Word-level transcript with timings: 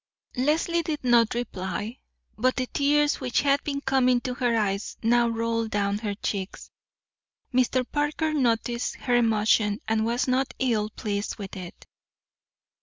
Leslie 0.35 0.81
did 0.81 1.03
not 1.03 1.35
reply; 1.35 1.99
but 2.35 2.55
the 2.55 2.65
tears 2.65 3.19
which 3.19 3.41
had 3.41 3.63
been 3.63 3.79
coming 3.81 4.19
to 4.19 4.33
her 4.33 4.57
eyes 4.57 4.97
now 5.03 5.27
rolled 5.27 5.69
down 5.69 5.99
her 5.99 6.15
cheeks. 6.15 6.71
Mr. 7.53 7.85
Parker 7.91 8.33
noticed 8.33 8.95
her 8.95 9.15
emotion 9.15 9.79
and 9.87 10.03
was 10.03 10.27
not 10.27 10.55
ill 10.57 10.89
pleased 10.89 11.35
with 11.35 11.55
it. 11.55 11.85